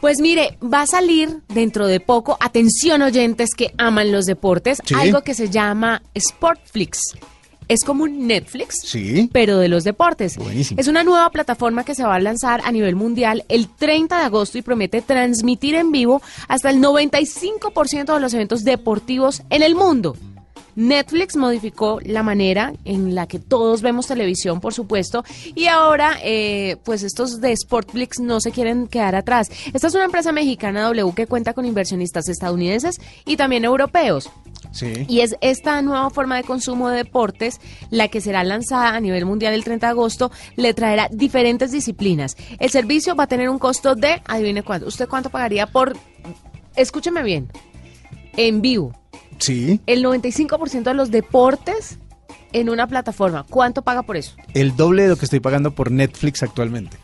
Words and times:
Pues 0.00 0.20
mire, 0.20 0.58
va 0.62 0.82
a 0.82 0.86
salir 0.86 1.38
dentro 1.48 1.86
de 1.86 2.00
poco, 2.00 2.36
atención 2.40 3.02
oyentes 3.02 3.50
que 3.56 3.72
aman 3.78 4.12
los 4.12 4.24
deportes, 4.26 4.78
Sí. 4.84 4.94
algo 4.94 5.22
que 5.22 5.34
se 5.34 5.48
llama 5.50 6.02
Sportflix. 6.16 7.00
Es 7.66 7.84
como 7.84 8.04
un 8.04 8.26
Netflix, 8.26 8.80
Sí. 8.86 9.28
pero 9.30 9.58
de 9.58 9.68
los 9.68 9.84
deportes. 9.84 10.38
Buenísimo. 10.38 10.80
Es 10.80 10.88
una 10.88 11.04
nueva 11.04 11.28
plataforma 11.30 11.84
que 11.84 11.94
se 11.94 12.02
va 12.02 12.14
a 12.14 12.20
lanzar 12.20 12.62
a 12.64 12.72
nivel 12.72 12.96
mundial 12.96 13.44
el 13.50 13.68
30 13.68 14.16
de 14.18 14.24
agosto 14.24 14.56
y 14.56 14.62
promete 14.62 15.02
transmitir 15.02 15.74
en 15.74 15.92
vivo 15.92 16.22
hasta 16.48 16.70
el 16.70 16.80
95% 16.80 18.14
de 18.14 18.20
los 18.20 18.32
eventos 18.32 18.64
deportivos 18.64 19.42
en 19.50 19.62
el 19.62 19.74
mundo. 19.74 20.16
Netflix 20.78 21.34
modificó 21.34 21.98
la 22.04 22.22
manera 22.22 22.72
en 22.84 23.16
la 23.16 23.26
que 23.26 23.40
todos 23.40 23.82
vemos 23.82 24.06
televisión, 24.06 24.60
por 24.60 24.72
supuesto, 24.72 25.24
y 25.56 25.66
ahora, 25.66 26.18
eh, 26.22 26.76
pues 26.84 27.02
estos 27.02 27.40
de 27.40 27.52
Sportflix 27.56 28.20
no 28.20 28.40
se 28.40 28.52
quieren 28.52 28.86
quedar 28.86 29.16
atrás. 29.16 29.50
Esta 29.74 29.88
es 29.88 29.94
una 29.96 30.04
empresa 30.04 30.30
mexicana 30.30 30.82
W 30.84 31.12
que 31.16 31.26
cuenta 31.26 31.52
con 31.52 31.64
inversionistas 31.64 32.28
estadounidenses 32.28 33.00
y 33.26 33.36
también 33.36 33.64
europeos. 33.64 34.30
Sí. 34.70 35.04
Y 35.08 35.20
es 35.20 35.34
esta 35.40 35.82
nueva 35.82 36.10
forma 36.10 36.36
de 36.36 36.44
consumo 36.44 36.90
de 36.90 36.98
deportes 36.98 37.60
la 37.90 38.06
que 38.06 38.20
será 38.20 38.44
lanzada 38.44 38.94
a 38.94 39.00
nivel 39.00 39.24
mundial 39.24 39.54
el 39.54 39.64
30 39.64 39.84
de 39.84 39.90
agosto. 39.90 40.30
Le 40.54 40.74
traerá 40.74 41.08
diferentes 41.10 41.72
disciplinas. 41.72 42.36
El 42.60 42.70
servicio 42.70 43.16
va 43.16 43.24
a 43.24 43.26
tener 43.28 43.48
un 43.48 43.58
costo 43.58 43.96
de, 43.96 44.22
adivine 44.26 44.62
cuánto. 44.62 44.86
¿Usted 44.86 45.08
cuánto 45.08 45.28
pagaría 45.30 45.66
por, 45.66 45.96
escúcheme 46.76 47.24
bien, 47.24 47.48
en 48.36 48.62
vivo? 48.62 48.92
Sí. 49.38 49.80
El 49.86 50.04
95% 50.04 50.82
de 50.82 50.94
los 50.94 51.10
deportes 51.10 51.98
en 52.52 52.68
una 52.68 52.86
plataforma. 52.86 53.44
¿Cuánto 53.48 53.82
paga 53.82 54.02
por 54.02 54.16
eso? 54.16 54.34
El 54.54 54.76
doble 54.76 55.04
de 55.04 55.08
lo 55.10 55.16
que 55.16 55.26
estoy 55.26 55.40
pagando 55.40 55.72
por 55.72 55.90
Netflix 55.90 56.42
actualmente. 56.42 56.96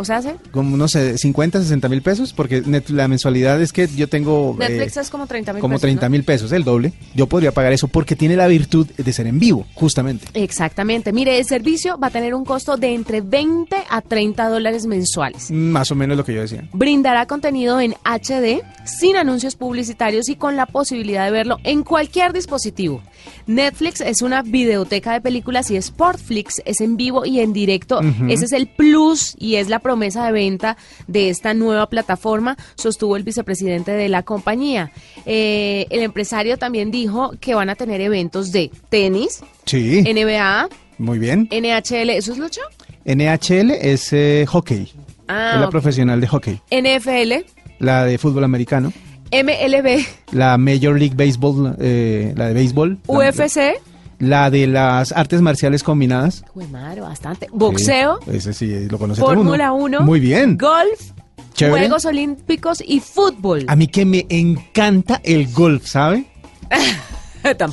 O 0.00 0.04
sea, 0.04 0.22
¿sí? 0.22 0.28
Como, 0.52 0.76
no 0.76 0.86
sé, 0.86 1.18
50, 1.18 1.60
60 1.60 1.88
mil 1.88 2.02
pesos, 2.02 2.32
porque 2.32 2.62
net- 2.62 2.88
la 2.90 3.08
mensualidad 3.08 3.60
es 3.60 3.72
que 3.72 3.88
yo 3.88 4.08
tengo... 4.08 4.56
eh, 4.60 4.68
Netflix 4.68 4.96
es 4.96 5.10
como 5.10 5.26
30 5.26 5.54
mil 5.54 5.60
como 5.60 5.72
pesos, 5.74 5.82
30 5.82 6.06
¿no? 6.06 6.10
mil 6.10 6.24
pesos, 6.24 6.52
el 6.52 6.62
doble. 6.64 6.92
Yo 7.14 7.26
podría 7.26 7.50
pagar 7.52 7.72
eso 7.72 7.88
porque 7.88 8.14
tiene 8.14 8.36
la 8.36 8.46
virtud 8.46 8.86
de 8.96 9.12
ser 9.12 9.26
en 9.26 9.38
vivo, 9.40 9.66
justamente. 9.74 10.26
Exactamente. 10.34 11.12
Mire, 11.12 11.38
el 11.38 11.44
servicio 11.44 11.98
va 11.98 12.06
a 12.06 12.10
tener 12.10 12.34
un 12.34 12.44
costo 12.44 12.76
de 12.76 12.94
entre 12.94 13.20
20 13.22 13.74
a 13.90 14.00
30 14.00 14.48
dólares 14.48 14.86
mensuales. 14.86 15.50
Más 15.50 15.90
o 15.90 15.94
menos 15.96 16.16
lo 16.16 16.24
que 16.24 16.34
yo 16.34 16.42
decía. 16.42 16.68
Brindará 16.72 17.26
contenido 17.26 17.80
en 17.80 17.94
HD, 18.04 18.62
sin 18.84 19.16
anuncios 19.16 19.56
publicitarios 19.56 20.28
y 20.28 20.36
con 20.36 20.54
la 20.56 20.66
posibilidad 20.66 21.24
de 21.24 21.30
verlo 21.32 21.58
en 21.64 21.82
cualquier 21.82 22.32
dispositivo. 22.32 23.02
Netflix 23.46 24.00
es 24.00 24.22
una 24.22 24.42
videoteca 24.42 25.12
de 25.12 25.20
películas 25.20 25.70
y 25.70 25.80
Sportflix 25.80 26.62
es 26.64 26.80
en 26.80 26.96
vivo 26.96 27.24
y 27.24 27.40
en 27.40 27.52
directo. 27.52 28.00
Ese 28.28 28.44
es 28.44 28.52
el 28.52 28.66
plus 28.68 29.34
y 29.38 29.56
es 29.56 29.68
la 29.68 29.78
promesa 29.88 30.26
de 30.26 30.32
venta 30.32 30.76
de 31.06 31.30
esta 31.30 31.54
nueva 31.54 31.88
plataforma, 31.88 32.58
sostuvo 32.74 33.16
el 33.16 33.22
vicepresidente 33.22 33.92
de 33.92 34.10
la 34.10 34.22
compañía. 34.22 34.92
Eh, 35.24 35.86
el 35.88 36.02
empresario 36.02 36.58
también 36.58 36.90
dijo 36.90 37.32
que 37.40 37.54
van 37.54 37.70
a 37.70 37.74
tener 37.74 38.02
eventos 38.02 38.52
de 38.52 38.70
tenis, 38.90 39.40
Sí. 39.64 40.02
NBA, 40.06 40.68
Muy 40.98 41.18
bien. 41.18 41.48
NHL, 41.50 42.10
¿eso 42.10 42.32
es 42.32 42.38
Lucho? 42.38 42.60
NHL 43.06 43.70
es 43.80 44.12
eh, 44.12 44.44
hockey. 44.46 44.92
Ah, 45.26 45.52
es 45.54 45.60
la 45.60 45.70
profesional 45.70 46.20
de 46.20 46.26
hockey. 46.26 46.60
NFL, 46.70 47.46
La 47.78 48.04
de 48.04 48.18
fútbol 48.18 48.44
americano. 48.44 48.92
MLB, 49.32 50.04
La 50.32 50.58
Major 50.58 50.98
League 50.98 51.14
Baseball, 51.16 51.76
eh, 51.80 52.34
la 52.36 52.48
de 52.48 52.52
béisbol. 52.54 52.98
UFC. 53.06 53.56
La 53.56 53.72
de 54.18 54.66
las 54.66 55.12
artes 55.12 55.40
marciales 55.40 55.82
combinadas. 55.82 56.44
Jue 56.52 56.66
madre, 56.68 57.00
bastante. 57.00 57.48
Boxeo, 57.52 58.18
Sí, 58.24 58.36
ese 58.36 58.52
sí, 58.52 58.88
lo 58.88 58.98
conoce. 58.98 59.20
Fórmula 59.20 59.72
1. 59.72 60.00
Muy 60.00 60.20
bien. 60.20 60.58
Golf, 60.58 61.12
Chévere. 61.54 61.86
Juegos 61.86 62.04
Olímpicos 62.04 62.82
y 62.86 63.00
fútbol. 63.00 63.64
A 63.68 63.76
mí 63.76 63.88
que 63.88 64.04
me 64.04 64.26
encanta 64.28 65.20
el 65.24 65.52
golf, 65.52 65.86
¿sabe? 65.86 66.26
Tan 67.58 67.72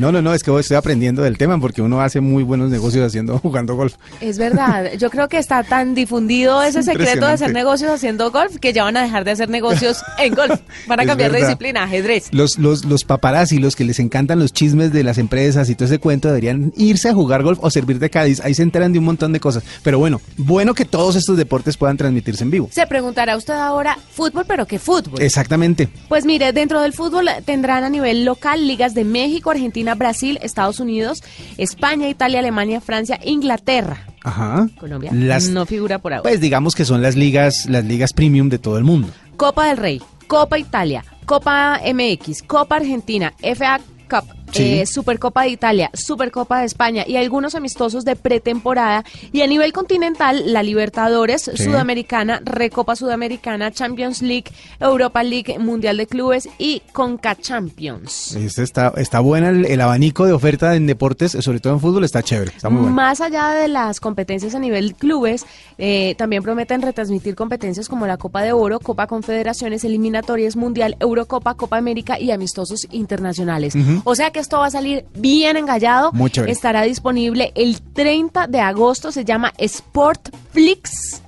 No, 0.00 0.12
no, 0.12 0.22
no, 0.22 0.34
es 0.34 0.42
que 0.42 0.58
estoy 0.58 0.76
aprendiendo 0.76 1.22
del 1.22 1.38
tema 1.38 1.58
porque 1.60 1.82
uno 1.82 2.00
hace 2.00 2.20
muy 2.20 2.42
buenos 2.42 2.70
negocios 2.70 3.06
haciendo 3.06 3.38
jugando 3.42 3.76
golf. 3.76 3.94
Es 4.20 4.38
verdad, 4.38 4.92
yo 4.98 5.10
creo 5.10 5.28
que 5.28 5.38
está 5.38 5.62
tan 5.62 5.94
difundido 5.94 6.62
ese 6.62 6.82
secreto 6.82 7.26
de 7.26 7.32
hacer 7.32 7.52
negocios 7.52 7.90
haciendo 7.90 8.30
golf 8.30 8.56
que 8.58 8.72
ya 8.72 8.84
van 8.84 8.96
a 8.96 9.02
dejar 9.02 9.24
de 9.24 9.32
hacer 9.32 9.48
negocios 9.48 10.02
en 10.18 10.34
golf. 10.34 10.60
Van 10.86 11.00
a 11.00 11.02
Es 11.02 11.08
cambiar 11.08 11.32
de 11.32 11.40
disciplina, 11.40 11.84
ajedrez. 11.84 12.28
Los, 12.32 12.58
los, 12.58 12.84
los 12.84 13.04
paparazzi, 13.04 13.58
los 13.58 13.76
que 13.76 13.84
les 13.84 13.98
encantan 13.98 14.38
los 14.38 14.52
chismes 14.52 14.92
de 14.92 15.04
las 15.04 15.18
empresas 15.18 15.68
y 15.70 15.74
todo 15.74 15.86
ese 15.86 15.98
cuento, 15.98 16.28
deberían 16.28 16.72
irse 16.76 17.08
a 17.08 17.14
jugar 17.14 17.42
golf 17.42 17.58
o 17.62 17.70
servir 17.70 17.98
de 17.98 18.10
Cádiz. 18.10 18.40
Ahí 18.40 18.54
se 18.54 18.62
enteran 18.62 18.92
de 18.92 18.98
un 18.98 19.04
montón 19.04 19.32
de 19.32 19.40
cosas. 19.40 19.62
Pero 19.82 19.98
bueno, 19.98 20.20
bueno 20.36 20.74
que 20.74 20.84
todos 20.84 21.16
estos 21.16 21.36
deportes 21.36 21.76
puedan 21.76 21.96
transmitirse 21.96 22.44
en 22.44 22.50
vivo. 22.50 22.68
Se 22.72 22.86
preguntará 22.86 23.36
usted 23.36 23.54
ahora, 23.54 23.98
fútbol, 24.10 24.44
pero 24.46 24.66
¿qué 24.66 24.78
fútbol? 24.78 25.20
Exactamente. 25.20 25.88
Pues 26.08 26.24
mire, 26.24 26.52
dentro 26.52 26.80
del 26.80 26.92
fútbol 26.92 27.28
tendrán 27.44 27.84
a 27.84 27.88
nivel 27.88 28.24
local 28.24 28.66
ligas 28.66 28.89
de 28.94 29.04
México, 29.04 29.50
Argentina, 29.50 29.94
Brasil, 29.94 30.38
Estados 30.42 30.80
Unidos, 30.80 31.22
España, 31.58 32.08
Italia, 32.08 32.40
Alemania, 32.40 32.80
Francia, 32.80 33.18
Inglaterra. 33.24 34.06
Ajá. 34.22 34.68
Colombia 34.78 35.10
Las, 35.12 35.48
no 35.48 35.66
figura 35.66 35.98
por 35.98 36.12
ahora. 36.12 36.22
Pues 36.22 36.40
digamos 36.40 36.74
que 36.74 36.84
son 36.84 37.02
las 37.02 37.16
ligas, 37.16 37.66
las 37.66 37.84
ligas 37.84 38.12
premium 38.12 38.48
de 38.48 38.58
todo 38.58 38.76
el 38.78 38.84
mundo. 38.84 39.08
Copa 39.36 39.68
del 39.68 39.78
Rey, 39.78 40.02
Copa 40.26 40.58
Italia, 40.58 41.04
Copa 41.24 41.80
MX, 41.84 42.42
Copa 42.42 42.76
Argentina, 42.76 43.32
FA 43.40 43.80
Cup, 44.10 44.24
Sí. 44.56 44.80
eh, 44.80 44.86
Supercopa 44.86 45.42
de 45.42 45.50
Italia, 45.50 45.90
Supercopa 45.94 46.60
de 46.60 46.66
España 46.66 47.04
y 47.06 47.16
algunos 47.16 47.54
amistosos 47.54 48.04
de 48.04 48.16
pretemporada. 48.16 49.04
Y 49.32 49.42
a 49.42 49.46
nivel 49.46 49.72
continental, 49.72 50.52
la 50.52 50.62
Libertadores, 50.62 51.50
Sí. 51.54 51.64
Sudamericana, 51.64 52.40
Recopa 52.44 52.96
Sudamericana, 52.96 53.70
Champions 53.70 54.22
League, 54.22 54.46
Europa 54.78 55.22
League, 55.22 55.58
Mundial 55.58 55.96
de 55.96 56.06
Clubes 56.06 56.48
y 56.58 56.82
Conca 56.92 57.36
Champions. 57.36 58.34
Este 58.36 58.62
está, 58.62 58.92
está 58.96 59.20
buena 59.20 59.50
el, 59.50 59.64
el 59.66 59.80
abanico 59.80 60.26
de 60.26 60.32
oferta 60.32 60.74
en 60.74 60.86
deportes, 60.86 61.32
sobre 61.40 61.60
todo 61.60 61.74
en 61.74 61.80
fútbol, 61.80 62.04
está 62.04 62.22
chévere. 62.22 62.52
Está 62.56 62.68
muy 62.70 62.80
bueno. 62.82 62.94
Más 62.96 63.20
allá 63.20 63.50
de 63.50 63.68
las 63.68 64.00
competencias 64.00 64.54
a 64.54 64.58
nivel 64.58 64.94
clubes, 64.94 65.46
eh, 65.78 66.14
también 66.18 66.42
prometen 66.42 66.82
retransmitir 66.82 67.34
competencias 67.34 67.88
como 67.88 68.06
la 68.06 68.16
Copa 68.16 68.42
de 68.42 68.52
Oro, 68.52 68.80
Copa 68.80 69.06
Confederaciones, 69.06 69.84
Eliminatorias 69.84 70.56
Mundial, 70.56 70.96
Eurocopa, 71.00 71.54
Copa 71.54 71.76
América 71.76 72.18
y 72.18 72.30
amistosos 72.30 72.86
internacionales. 72.90 73.74
O 74.04 74.14
sea 74.14 74.30
que 74.30 74.39
esto 74.40 74.58
va 74.58 74.66
a 74.66 74.70
salir 74.70 75.06
bien 75.14 75.56
engallado. 75.56 76.12
Muy. 76.12 76.30
Estará 76.46 76.82
disponible 76.82 77.52
el 77.54 77.80
30 77.80 78.46
de 78.46 78.60
agosto, 78.60 79.12
se 79.12 79.24
llama 79.24 79.52
Sportflix. 79.60 81.22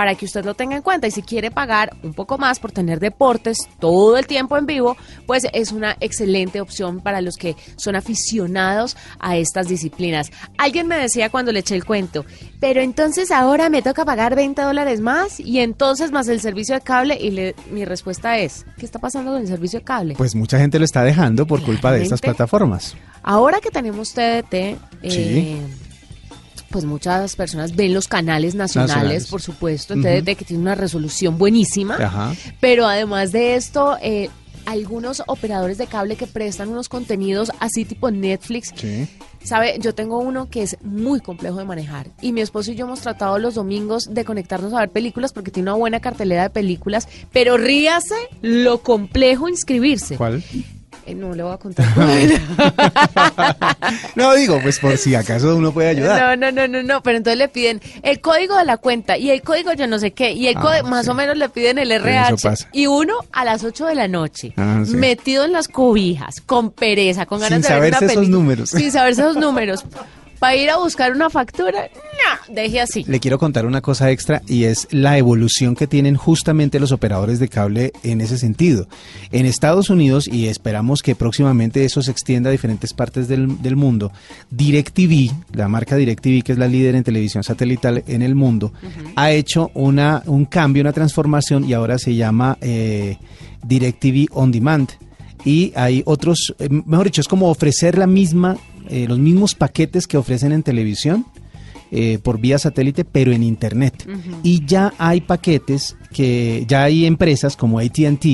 Para 0.00 0.14
que 0.14 0.24
usted 0.24 0.46
lo 0.46 0.54
tenga 0.54 0.76
en 0.76 0.80
cuenta 0.82 1.06
y 1.08 1.10
si 1.10 1.20
quiere 1.20 1.50
pagar 1.50 1.94
un 2.02 2.14
poco 2.14 2.38
más 2.38 2.58
por 2.58 2.72
tener 2.72 3.00
deportes 3.00 3.68
todo 3.80 4.16
el 4.16 4.26
tiempo 4.26 4.56
en 4.56 4.64
vivo, 4.64 4.96
pues 5.26 5.46
es 5.52 5.72
una 5.72 5.94
excelente 6.00 6.62
opción 6.62 7.00
para 7.00 7.20
los 7.20 7.36
que 7.36 7.54
son 7.76 7.96
aficionados 7.96 8.96
a 9.18 9.36
estas 9.36 9.68
disciplinas. 9.68 10.30
Alguien 10.56 10.86
me 10.86 10.96
decía 10.96 11.28
cuando 11.28 11.52
le 11.52 11.58
eché 11.60 11.74
el 11.74 11.84
cuento, 11.84 12.24
pero 12.60 12.80
entonces 12.80 13.30
ahora 13.30 13.68
me 13.68 13.82
toca 13.82 14.06
pagar 14.06 14.34
20 14.36 14.62
dólares 14.62 15.00
más 15.00 15.38
y 15.38 15.58
entonces 15.60 16.12
más 16.12 16.28
el 16.28 16.40
servicio 16.40 16.74
de 16.76 16.80
cable 16.80 17.18
y 17.20 17.30
le- 17.32 17.54
mi 17.70 17.84
respuesta 17.84 18.38
es, 18.38 18.64
¿qué 18.78 18.86
está 18.86 19.00
pasando 19.00 19.32
con 19.32 19.42
el 19.42 19.48
servicio 19.48 19.80
de 19.80 19.84
cable? 19.84 20.14
Pues 20.16 20.34
mucha 20.34 20.56
gente 20.58 20.78
lo 20.78 20.86
está 20.86 21.02
dejando 21.04 21.46
por 21.46 21.62
culpa 21.62 21.92
de 21.92 22.02
estas 22.04 22.22
plataformas. 22.22 22.96
Ahora 23.22 23.60
que 23.60 23.70
tenemos 23.70 24.14
TDT, 24.14 24.54
eh, 24.54 25.10
Sí. 25.10 25.60
Pues 26.70 26.84
muchas 26.84 27.36
personas 27.36 27.74
ven 27.76 27.92
los 27.94 28.08
canales 28.08 28.54
nacionales, 28.54 28.94
Nacionales. 28.94 29.26
por 29.26 29.42
supuesto, 29.42 29.94
en 29.94 30.02
TDT 30.02 30.36
que 30.36 30.44
tiene 30.44 30.62
una 30.62 30.74
resolución 30.74 31.36
buenísima, 31.38 31.96
Ajá. 31.96 32.34
pero 32.60 32.86
además 32.86 33.32
de 33.32 33.56
esto, 33.56 33.96
eh, 34.02 34.30
algunos 34.66 35.22
operadores 35.26 35.78
de 35.78 35.86
cable 35.86 36.16
que 36.16 36.26
prestan 36.26 36.68
unos 36.68 36.88
contenidos 36.88 37.50
así 37.60 37.84
tipo 37.84 38.10
Netflix, 38.10 38.72
Sí. 38.76 39.08
Sabe, 39.42 39.78
yo 39.80 39.94
tengo 39.94 40.18
uno 40.18 40.50
que 40.50 40.62
es 40.62 40.76
muy 40.82 41.18
complejo 41.20 41.56
de 41.56 41.64
manejar 41.64 42.08
y 42.20 42.32
mi 42.32 42.42
esposo 42.42 42.72
y 42.72 42.74
yo 42.74 42.84
hemos 42.84 43.00
tratado 43.00 43.38
los 43.38 43.54
domingos 43.54 44.12
de 44.12 44.26
conectarnos 44.26 44.74
a 44.74 44.80
ver 44.80 44.90
películas 44.90 45.32
porque 45.32 45.50
tiene 45.50 45.70
una 45.70 45.78
buena 45.78 45.98
cartelera 46.00 46.42
de 46.42 46.50
películas, 46.50 47.08
pero 47.32 47.56
ríase 47.56 48.14
lo 48.42 48.82
complejo 48.82 49.48
inscribirse. 49.48 50.18
¿Cuál? 50.18 50.44
Eh, 51.10 51.14
no 51.14 51.34
le 51.34 51.42
voy 51.42 51.52
a 51.52 51.58
contar. 51.58 51.86
no 54.16 54.34
digo, 54.34 54.58
pues 54.62 54.78
por 54.78 54.96
si 54.96 55.14
acaso 55.14 55.56
uno 55.56 55.72
puede 55.72 55.88
ayudar. 55.88 56.38
No, 56.38 56.50
no, 56.50 56.52
no, 56.52 56.68
no, 56.68 56.82
no, 56.82 57.02
pero 57.02 57.18
entonces 57.18 57.38
le 57.38 57.48
piden 57.48 57.80
el 58.02 58.20
código 58.20 58.56
de 58.56 58.64
la 58.64 58.76
cuenta 58.76 59.16
y 59.18 59.30
el 59.30 59.42
código 59.42 59.72
yo 59.72 59.86
no 59.86 59.98
sé 59.98 60.12
qué 60.12 60.32
y 60.32 60.48
el 60.48 60.56
Ah, 60.56 60.60
código, 60.60 60.88
más 60.88 61.08
o 61.08 61.14
menos 61.14 61.36
le 61.36 61.48
piden 61.48 61.78
el 61.78 61.90
RH 61.92 62.68
y 62.72 62.86
uno 62.86 63.14
a 63.32 63.44
las 63.44 63.64
8 63.64 63.86
de 63.86 63.94
la 63.94 64.08
noche 64.08 64.52
Ah, 64.56 64.82
sí. 64.84 64.96
metido 64.96 65.44
en 65.44 65.52
las 65.52 65.68
cobijas, 65.68 66.40
con 66.40 66.70
pereza, 66.70 67.26
con 67.26 67.40
ganas 67.40 67.60
Sin 67.60 67.62
de 67.62 67.68
ver 67.80 67.88
una 67.88 67.98
saberse 67.98 68.04
esos 68.06 68.14
película, 68.16 68.38
números. 68.38 68.70
Sin 68.70 68.92
saberse 68.92 69.20
esos 69.22 69.36
números. 69.36 69.84
Para 70.40 70.56
ir 70.56 70.70
a 70.70 70.78
buscar 70.78 71.12
una 71.12 71.28
factura, 71.28 71.90
no, 71.92 72.54
deje 72.54 72.80
así. 72.80 73.04
Le 73.06 73.20
quiero 73.20 73.38
contar 73.38 73.66
una 73.66 73.82
cosa 73.82 74.10
extra 74.10 74.40
y 74.48 74.64
es 74.64 74.88
la 74.90 75.18
evolución 75.18 75.76
que 75.76 75.86
tienen 75.86 76.16
justamente 76.16 76.80
los 76.80 76.92
operadores 76.92 77.38
de 77.38 77.48
cable 77.48 77.92
en 78.02 78.22
ese 78.22 78.38
sentido. 78.38 78.88
En 79.32 79.44
Estados 79.44 79.90
Unidos, 79.90 80.26
y 80.26 80.48
esperamos 80.48 81.02
que 81.02 81.14
próximamente 81.14 81.84
eso 81.84 82.02
se 82.02 82.10
extienda 82.10 82.48
a 82.48 82.52
diferentes 82.52 82.94
partes 82.94 83.28
del, 83.28 83.60
del 83.60 83.76
mundo, 83.76 84.12
DirecTV, 84.50 85.30
la 85.52 85.68
marca 85.68 85.96
DirecTV, 85.96 86.42
que 86.42 86.52
es 86.52 86.58
la 86.58 86.68
líder 86.68 86.94
en 86.94 87.04
televisión 87.04 87.44
satelital 87.44 88.02
en 88.06 88.22
el 88.22 88.34
mundo, 88.34 88.72
ha 89.16 89.32
hecho 89.32 89.70
una, 89.74 90.22
un 90.24 90.46
cambio, 90.46 90.80
una 90.80 90.92
transformación 90.92 91.64
y 91.64 91.74
ahora 91.74 91.98
se 91.98 92.14
llama 92.14 92.56
eh, 92.62 93.18
DirecTV 93.62 94.28
On 94.32 94.50
Demand. 94.50 94.88
Y 95.44 95.72
hay 95.74 96.02
otros, 96.06 96.54
eh, 96.58 96.68
mejor 96.70 97.06
dicho, 97.06 97.20
es 97.20 97.28
como 97.28 97.50
ofrecer 97.50 97.96
la 97.96 98.06
misma, 98.06 98.56
eh, 98.90 99.06
los 99.08 99.18
mismos 99.18 99.54
paquetes 99.54 100.06
que 100.06 100.16
ofrecen 100.16 100.52
en 100.52 100.62
televisión 100.62 101.24
eh, 101.92 102.18
por 102.22 102.40
vía 102.40 102.56
satélite, 102.58 103.04
pero 103.04 103.32
en 103.32 103.42
Internet. 103.42 104.08
Y 104.44 104.64
ya 104.64 104.92
hay 104.98 105.20
paquetes 105.20 105.96
que, 106.12 106.64
ya 106.68 106.84
hay 106.84 107.04
empresas 107.04 107.56
como 107.56 107.80
ATT 107.80 108.24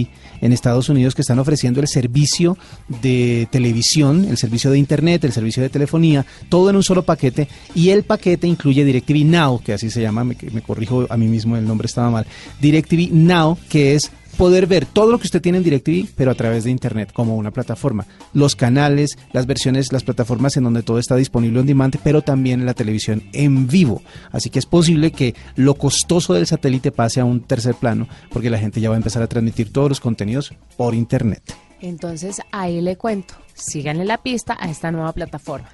en 0.43 0.53
Estados 0.53 0.91
Unidos 0.91 1.15
que 1.15 1.23
están 1.23 1.39
ofreciendo 1.39 1.81
el 1.81 1.89
servicio 1.89 2.59
de 3.01 3.49
televisión, 3.51 4.27
el 4.27 4.37
servicio 4.37 4.71
de 4.71 4.79
Internet, 4.79 5.25
el 5.25 5.33
servicio 5.33 5.63
de 5.63 5.71
telefonía, 5.71 6.27
todo 6.51 6.69
en 6.69 6.77
un 6.77 6.83
solo 6.83 7.03
paquete. 7.03 7.49
Y 7.75 7.91
el 7.91 8.03
paquete 8.03 8.47
incluye 8.47 8.85
DirecTV 8.85 9.25
Now, 9.25 9.63
que 9.63 9.73
así 9.73 9.89
se 9.91 10.03
llama, 10.03 10.25
me, 10.25 10.37
me 10.53 10.61
corrijo 10.61 11.07
a 11.09 11.17
mí 11.17 11.27
mismo, 11.27 11.57
el 11.57 11.67
nombre 11.67 11.87
estaba 11.87 12.11
mal. 12.11 12.27
DirecTV 12.61 13.11
Now, 13.13 13.57
que 13.71 13.95
es 13.95 14.11
poder 14.37 14.67
ver 14.67 14.87
todo 14.87 15.11
lo 15.11 15.19
que 15.19 15.27
usted 15.27 15.43
tiene 15.43 15.59
en 15.59 15.65
DirecTV, 15.65 16.11
pero 16.17 16.31
a 16.31 16.35
través 16.35 16.65
de 16.65 16.71
Internet, 16.71 17.13
como 17.13 17.37
una 17.37 17.51
plataforma. 17.51 18.07
Los 18.33 18.55
canales, 18.57 19.19
las 19.33 19.47
versiones, 19.47 19.93
las 19.93 20.05
plataformas 20.05 20.57
en 20.57 20.65
donde 20.65 20.83
todo 20.83 20.99
está 20.99 21.17
disponible 21.17 21.61
on 21.61 21.67
demand, 21.67 21.97
pero 22.03 22.23
también 22.23 22.67
la 22.67 22.75
televisión 22.75 23.23
en 23.33 23.67
vivo. 23.67 24.03
Así 24.31 24.51
que 24.51 24.59
es 24.59 24.67
posible 24.67 25.11
que 25.11 25.35
lo 25.57 25.75
costoso 25.75 26.35
del 26.35 26.47
satélite 26.47 26.93
pase 26.93 27.21
a 27.21 27.25
un 27.25 27.41
tercer 27.41 27.75
plano, 27.75 28.09
porque 28.31 28.51
la 28.51 28.59
gente 28.59 28.81
ya 28.81 28.91
va 28.91 28.97
a 28.97 28.99
empezar 28.99 29.23
a 29.23 29.27
transmitir 29.27 29.73
todos 29.73 29.89
los 29.89 30.01
contenidos 30.01 30.55
por 30.77 30.95
Internet. 30.95 31.43
Entonces 31.81 32.41
ahí 32.53 32.81
le 32.81 32.97
cuento, 32.97 33.35
síganle 33.55 34.05
la 34.05 34.19
pista 34.19 34.57
a 34.59 34.71
esta 34.71 34.91
nueva 34.91 35.13
plataforma. 35.13 35.69